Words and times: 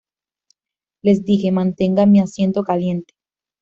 Les 1.03 1.23
dije: 1.23 1.51
'Mantenga 1.51 2.07
mi 2.07 2.19
asiento 2.21 2.63
caliente'". 2.63 3.13